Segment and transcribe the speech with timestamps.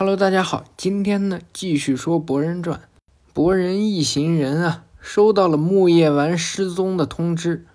[0.00, 2.80] Hello，大家好，今天呢继续说博人传。
[3.34, 7.66] 博人一行人啊，收到了木叶丸失踪的通知。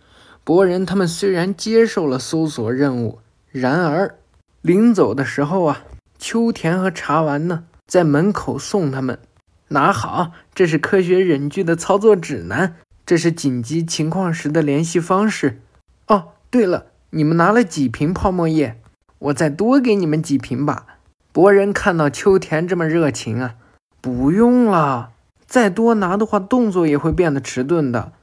[0.43, 3.19] 博人他们虽然接受了搜索任务，
[3.51, 4.17] 然而
[4.63, 5.83] 临走的时候啊，
[6.17, 9.19] 秋田和茶丸呢在门口送他们。
[9.67, 15.61] 拿好，这是科学忍具的操作指南，这是紧急情况时的联系方式。
[16.07, 18.81] 哦，对了，你们拿了几瓶泡沫液？
[19.19, 20.87] 我再多给你们几瓶吧。
[21.35, 23.55] 博人看到秋田这么热情啊，
[23.99, 25.09] 不用了，
[25.45, 28.13] 再多拿的话，动作也会变得迟钝的。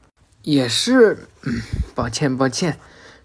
[0.41, 1.61] 也是，嗯，
[1.95, 2.79] 抱歉抱歉，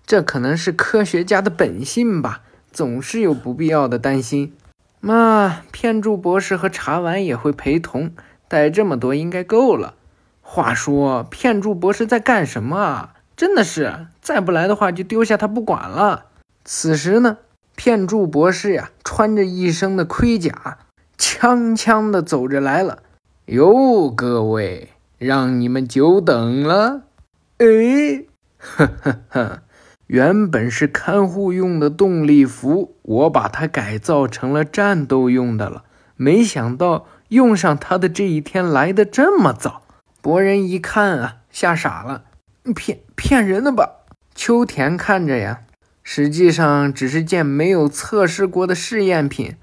[0.05, 4.53] 这可能是科学家的本性吧，总是有不必要的担心。
[4.99, 8.12] 那片柱博士和茶丸也会陪同，
[8.49, 9.93] 带这么多应该够了。
[10.41, 13.13] 话说，片柱博士在干什么啊？
[13.38, 16.26] 真的是，再不来的话就丢下他不管了。
[16.65, 17.38] 此时呢？
[17.77, 20.80] 片柱博士呀，穿着一身的盔甲，
[21.16, 23.04] 锵锵的走着来了。
[23.45, 27.04] 哟，各位，让你们久等了。
[27.60, 28.26] 哎，
[28.57, 29.62] 呵呵呵，
[30.07, 35.84] 原本是看护用的动力服，我把它改造成了战斗用的了。
[36.16, 39.84] 没想到用上它的这一天来的这么早。
[40.20, 42.23] 博人一看啊，吓傻了，
[42.76, 43.98] 骗骗人的吧？
[44.34, 45.62] 秋田看着呀。
[46.10, 49.58] 实际上只是件没有测试过的试验品。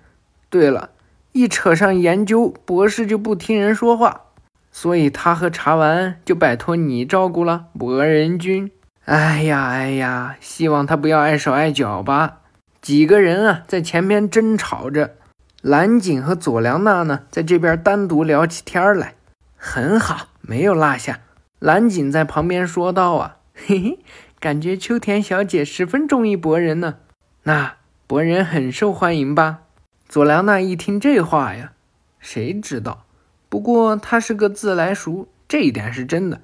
[0.51, 0.91] 对了，
[1.33, 4.27] 一扯上研究，博士就不听人说话，
[4.71, 8.71] 所以他和茶丸就拜托你照顾了，博人君。
[9.07, 12.41] 哎呀哎呀，希望他不要碍手碍脚吧。
[12.83, 15.15] 几个人啊，在前边争吵着，
[15.63, 19.15] 蓝景和佐良娜呢，在这边单独聊起天来。
[19.57, 21.21] 很好，没有落下。
[21.59, 23.99] 蓝景在旁边说道：“啊，嘿 嘿。”
[24.45, 26.97] 感觉秋田小姐十分中意博人呢，
[27.45, 29.61] 那博人很受欢迎吧？
[30.07, 31.73] 佐良娜一听这话呀，
[32.19, 33.07] 谁知道？
[33.49, 36.43] 不过他是个自来熟，这一点是真的。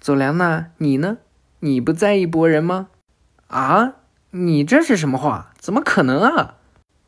[0.00, 1.18] 佐良娜，你呢？
[1.60, 2.88] 你不在意博人吗？
[3.48, 3.96] 啊？
[4.30, 5.52] 你这是什么话？
[5.58, 6.54] 怎么可能啊？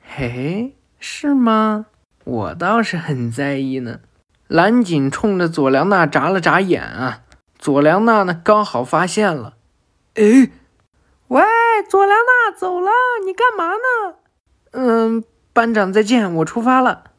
[0.07, 1.87] 嘿，是吗？
[2.25, 4.01] 我倒是很在意呢。
[4.49, 7.23] 蓝景冲着佐良娜眨了眨眼啊，
[7.59, 9.55] 佐良娜呢，刚好发现了。
[10.15, 10.49] 哎，
[11.27, 11.43] 喂，
[11.89, 12.91] 佐良娜走了，
[13.27, 14.15] 你干嘛呢？
[14.71, 17.11] 嗯，班长再见，我出发了。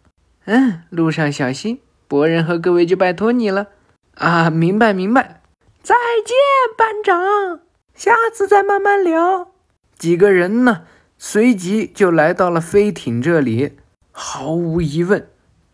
[0.45, 3.67] 嗯，路上小心，博人和各位就拜托你了。
[4.13, 5.41] 啊，明白明白。
[5.83, 5.93] 再
[6.25, 6.35] 见，
[6.77, 7.59] 班长，
[7.93, 9.51] 下次再慢慢聊。
[9.97, 10.83] 几个人呢，
[11.17, 13.77] 随即就来到了飞艇这里。
[14.13, 15.27] 毫无疑问，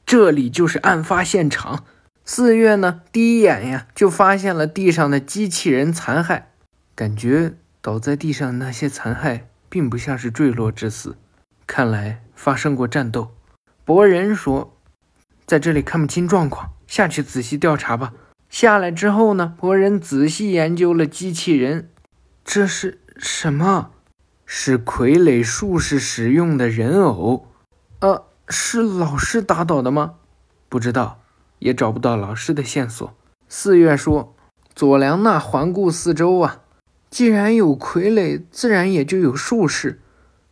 [0.07, 1.85] 这里就是案发现场。
[2.25, 6.45] 四月呢，第一眼呀，就发现了地上的机器人残骸。
[6.96, 11.18] 感觉倒在地上那些残骸并不像是坠落致死，
[11.66, 13.31] 看来发生过战斗。
[13.84, 14.78] 博人说
[15.46, 18.13] ：“在这里看不清状况，下去仔细调查吧。”
[18.50, 21.90] 下来之后呢，博人仔细研究了机器人。
[22.44, 23.91] 这是什么？
[24.46, 27.47] 是傀儡术士使用的人偶。
[28.00, 30.16] 呃，是老师打倒的吗？
[30.68, 31.22] 不知道，
[31.59, 33.16] 也找不到老师的线索。
[33.47, 34.35] 四月说
[34.75, 36.60] ：“佐良娜环顾四周啊。”
[37.11, 39.99] 既然有傀儡，自然也就有术士。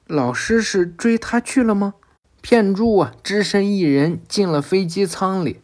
[0.06, 1.94] 老师是追他去了吗？
[2.42, 5.62] 片柱啊，只身一人进了飞机舱里。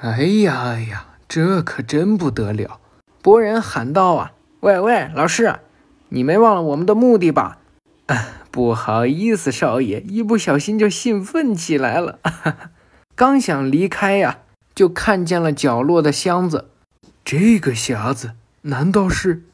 [0.00, 2.80] 哎呀哎呀，这可真不得了！
[3.22, 5.60] 博人喊道：“啊，喂喂，老师，
[6.10, 7.58] 你没忘了我们的目的吧？”
[8.06, 12.18] 啊， 不好意思，少爷，一不小心就兴奋起来了。
[13.16, 14.40] 刚想离开呀，
[14.74, 16.68] 就看见了角落的箱子。
[17.24, 18.32] 这个匣子
[18.62, 19.44] 难道是？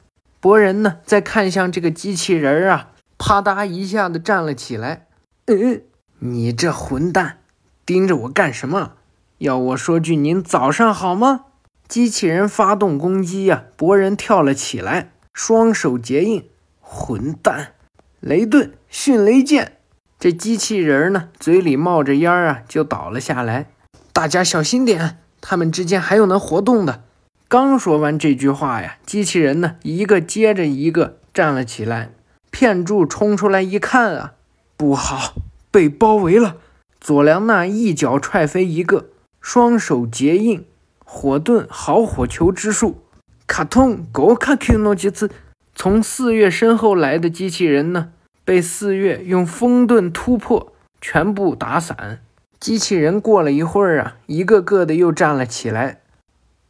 [0.42, 5.06] 博人呢，再看向这个机器人啊，啪嗒一下子站了起来。
[5.47, 5.82] 嗯，
[6.19, 7.38] 你这混蛋，
[7.86, 8.94] 盯着我干什么？
[9.38, 11.44] 要我说句您早上好吗？
[11.86, 13.66] 机器人发动攻击呀！
[13.76, 16.50] 博人跳了起来，双手结印。
[16.81, 17.75] 混蛋，
[18.19, 19.78] 雷遁迅雷剑。
[20.19, 23.70] 这机器人呢，嘴里冒着烟啊，就倒了下来。
[24.12, 27.05] 大家小心点，他们之间还有能活动的。
[27.52, 32.12] 刚说完这句话呀，机器人呢一个接着一个站了起来。
[32.50, 34.32] 片柱冲出来一看啊，
[34.78, 35.34] 不好，
[35.70, 36.56] 被包围了！
[36.99, 39.10] 佐良娜一脚踹飞一个，
[39.43, 40.64] 双手结印，
[41.04, 43.02] 火遁好火球之术。
[43.46, 45.31] 卡通狗卡 Q 诺几次，
[45.75, 48.12] 从四月身后来的机器人呢，
[48.46, 50.72] 被四月用风遁突破，
[51.02, 52.22] 全部打散。
[52.58, 55.98] 机器人过了一会儿啊，一个个的又站了起来。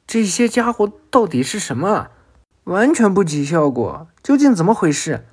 [0.06, 2.08] 这些家伙到底是什么？
[2.64, 5.26] 完全不起效果，究竟怎么回事？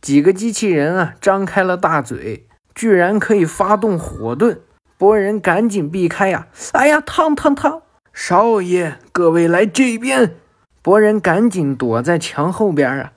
[0.00, 4.60] 几个机器人啊，张开了大嘴，居然可以发动火盾，
[4.96, 6.46] 博人赶紧避开呀！
[6.72, 7.82] 哎呀，烫烫烫！
[8.12, 10.36] 少爷，各位来这边！
[10.82, 13.12] 博人赶紧躲在墙后边啊！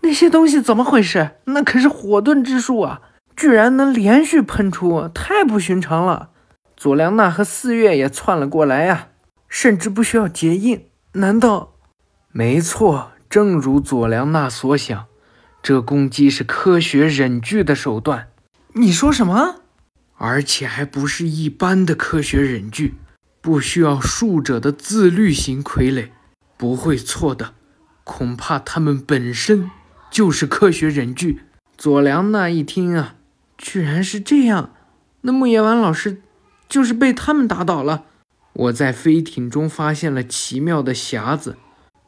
[0.00, 1.30] 那些东西怎么回事？
[1.44, 3.02] 那可是火遁之术啊，
[3.36, 6.30] 居然能连续喷出，太不寻常了。
[6.76, 9.08] 佐良娜和四月也窜了过来呀，
[9.50, 10.86] 甚至不需要结印。
[11.12, 11.74] 难道？
[12.32, 15.06] 没错，正如佐良娜所想，
[15.62, 18.28] 这攻击是科学忍具的手段。
[18.74, 19.56] 你说什么？
[20.16, 22.94] 而且还不是一般的科学忍具，
[23.40, 26.10] 不需要术者的自律型傀儡，
[26.56, 27.54] 不会错的。
[28.04, 29.70] 恐怕他们本身
[30.10, 31.40] 就是科学忍具。
[31.76, 33.16] 佐良娜一听啊，
[33.56, 34.74] 居然是这样，
[35.22, 36.22] 那木叶丸老师
[36.68, 38.04] 就是被他们打倒了。
[38.52, 41.56] 我在飞艇中发现了奇妙的匣子，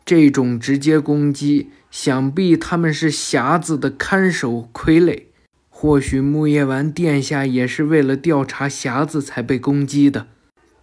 [0.04, 5.24] 这种直接攻击，想必他们是匣子的看守傀儡。
[5.68, 10.28] 或许木叶丸殿下也是为了调查匣子才被攻击的。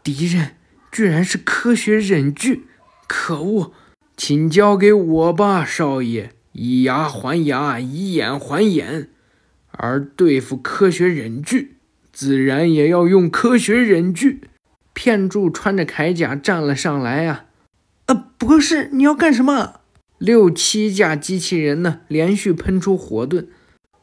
[0.03, 0.55] 敌人
[0.91, 2.65] 居然是科学忍具，
[3.07, 3.71] 可恶！
[4.17, 6.31] 请交给我吧，少爷。
[6.51, 9.09] 以牙还牙，以眼还眼。
[9.71, 11.75] 而对付科学忍具，
[12.11, 14.41] 自然也要用科学忍具。
[15.01, 17.45] 片柱穿着铠甲站了上来呀！
[18.07, 19.79] 呃，博士，你要干什么？
[20.17, 23.47] 六七架机器人呢，连续喷出火盾。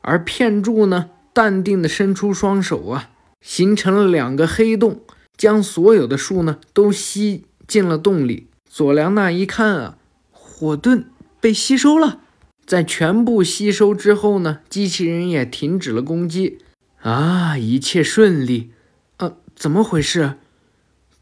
[0.00, 3.10] 而片柱呢，淡定地伸出双手啊，
[3.42, 5.02] 形成了两个黑洞，
[5.36, 8.46] 将所有的树呢都吸进了洞里。
[8.66, 9.98] 佐良娜一看啊，
[10.30, 11.04] 火盾
[11.38, 12.20] 被吸收了。
[12.64, 16.56] 在全部吸收之后呢，机器人也停止了攻击。
[17.02, 18.70] 啊，一切顺利。
[19.18, 20.36] 啊，怎么回事？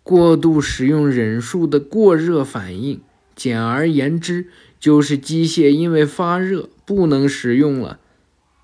[0.05, 3.01] 过度使用忍术的过热反应，
[3.35, 4.47] 简而言之，
[4.79, 7.99] 就是机械因为发热不能使用了。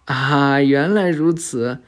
[0.04, 1.78] 啊，原来如此。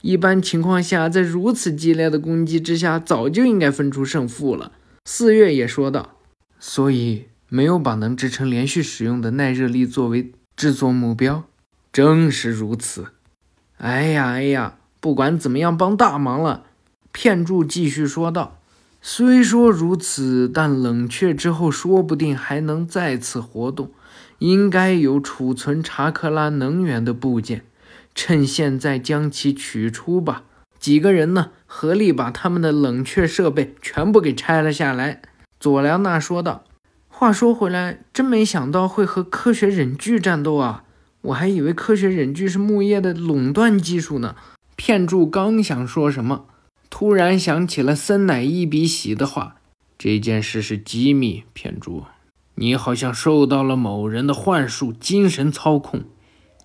[0.00, 4.72] 一般情况下，在如此激烈的攻击之下，早就应该分出胜负了。
[5.04, 6.16] 四月也说道
[6.58, 11.44] ：“所以没有把能支撑连续使用的耐热力作为制作目标。”
[11.92, 13.08] 正是如此。
[13.76, 16.64] 哎呀哎呀，不管怎么样，帮大忙了。
[17.12, 18.58] 片柱继续说道
[19.04, 23.90] ：“虽说如此，但冷却之后，说不定还能再次活动。
[24.38, 27.64] 应该有储存查克拉能源的部件。”
[28.14, 30.44] 趁现在将其取出吧。
[30.78, 35.22] 几个人呢，合力把他们的冷却设备全部给拆了下来。
[35.58, 36.64] 佐良娜说道
[37.08, 40.84] ：“话说回来，真没想到会和科学忍具战斗啊！
[41.22, 44.36] 我还以为科学忍具是木叶的垄断技术呢。”
[44.76, 46.46] 片柱刚想说什么，
[46.94, 49.56] 突然想起了森乃一比喜的话
[49.96, 52.04] ：“这件事是机密，片柱，
[52.56, 56.02] 你好像受到了某人的幻术精神操控。”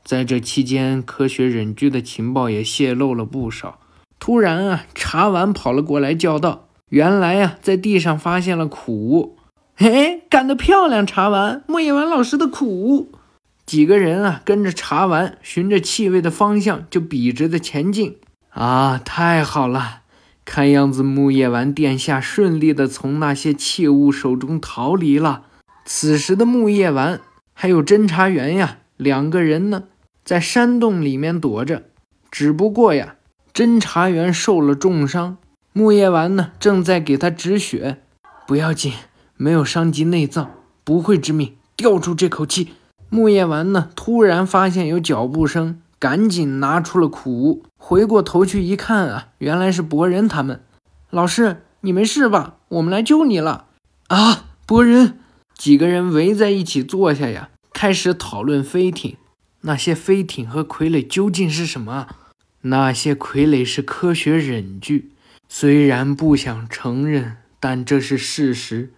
[0.03, 3.79] 在这期间，科学忍具的情报也泄露了不少。
[4.19, 9.37] 突然啊，茶丸跑了过来，叫道：“原来呀，在地上发现了苦。
[9.77, 11.63] 嘿，干得漂亮，茶丸！
[11.67, 13.09] 木叶丸老师的苦。”
[13.65, 18.17] 几个人啊，跟着茶丸，循着气味的方向就笔直的前进。
[18.49, 20.01] 啊，太好了！
[20.49, 25.43] 看样子木叶丸殿下顺利的从那些器物手中逃离了。
[25.83, 27.19] 此时的木叶丸
[27.53, 29.83] 还有侦查员呀，两个人呢。
[30.23, 31.83] 在山洞里面躲着，
[32.31, 33.15] 只不过呀，
[33.53, 35.37] 侦查员受了重伤，
[35.73, 37.97] 木叶丸呢正在给他止血。
[38.47, 38.93] 不要紧，
[39.35, 40.49] 没有伤及内脏，
[40.85, 41.55] 不会致命。
[41.75, 42.69] 吊住这口气。
[43.09, 50.61] 木叶丸呢突然发现有脚步声，赶紧拿出了苦，回过头去一看啊，原来是博人他们。
[51.09, 52.57] 老师，你没事吧？
[52.67, 53.65] 我们来救你了。
[54.07, 55.19] 啊，博人，
[55.55, 59.17] 几个人围在一起坐下呀，开始讨论飞艇。
[59.61, 62.07] 那些飞艇和傀儡究竟是什么？
[62.61, 65.11] 那些傀儡是科学忍具，
[65.49, 68.93] 虽然不想承认，但这是事实。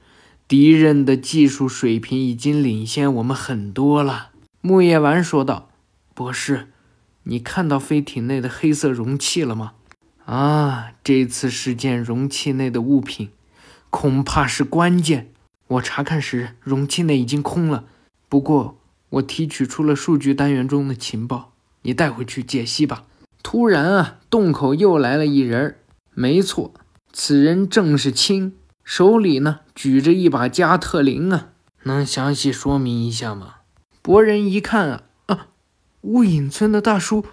[0.47, 4.29] 敌人的技术水平已经领先我们很多了。”
[4.61, 5.69] 木叶丸说道。
[6.13, 6.67] “博士，
[7.29, 9.73] 你看到飞艇内的黑色容器了吗
[10.25, 13.29] ？”“啊，这次事件容器内的物品
[13.89, 15.31] 恐怕是关键。
[15.67, 17.85] 我查看时，容器内已经空了。
[18.27, 18.75] 不过……”
[19.13, 23.05] 我提取出了数据单元中的情报，你带回去解析吧。
[23.41, 25.79] 突然啊，洞口又来了一人
[26.13, 26.71] 没错，
[27.11, 31.47] 此人正是青，手里呢举着一把加特林啊。
[31.85, 33.55] 能详细说明一下吗？
[34.03, 35.03] 博人一看啊啊，
[36.01, 37.25] 雾隐村的大叔。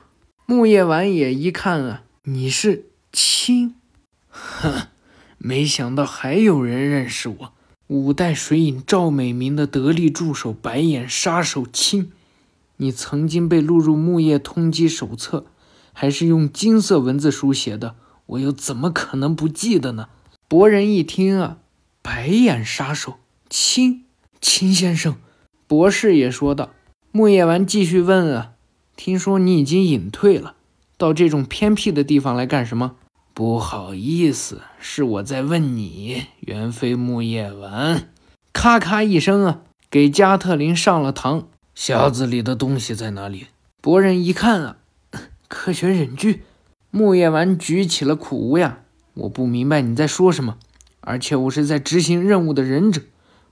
[0.45, 3.77] 木叶丸也一看啊，你是青？
[4.29, 4.89] 哼，
[5.39, 7.53] 没想到还有人认识我。
[7.87, 12.11] 五代水影赵美明的得力助手白眼杀手青，
[12.79, 15.47] 你曾经被录入木叶通缉手册，
[15.93, 17.95] 还是用金色文字书写的。
[18.27, 20.09] 我又怎么可能不记得呢？
[20.49, 21.59] 博人一听啊，
[22.03, 23.19] 白眼杀手
[23.49, 24.05] 青，
[24.41, 25.15] 青先生，
[25.69, 26.71] 博士也说道。
[27.13, 28.53] 木叶丸继续问啊，
[28.97, 30.55] 听说你已经隐退了，
[30.97, 32.97] 到这种偏僻的地方来干什么？
[33.35, 38.09] 不好意思，是我在问你，原非木叶丸。
[38.55, 39.61] 咔咔一声啊，
[39.91, 41.45] 给加特林上了膛。
[41.77, 43.49] 匣子里的东西在哪里？
[43.83, 44.77] 博人一看啊，
[45.47, 46.43] 科学忍具。
[46.91, 48.79] 木叶丸举起了苦无呀，
[49.13, 50.57] 我不明白你在说什么，
[51.03, 53.03] 而且我是在执行任务的忍者，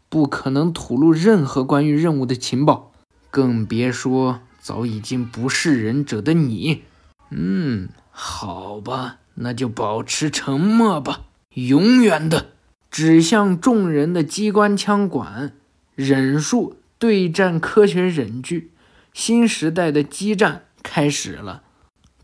[0.09, 2.91] 不可能吐露任何关于任务的情报，
[3.31, 6.85] 更别说早已经不是忍者的你。
[7.29, 9.19] 嗯，好吧。
[9.35, 12.53] 那就保持沉默吧，永远的。
[12.91, 15.53] 指向众人的机关枪管，
[15.95, 18.71] 忍术对战科学忍具，
[19.13, 21.65] 新时代的激战开始了。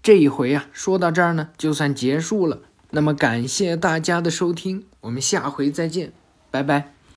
[0.03, 2.63] 这一回啊，说到这儿呢，就算结束了。
[2.93, 6.13] 那么感谢大家的收听，我们下回再见，
[6.51, 6.95] 拜拜。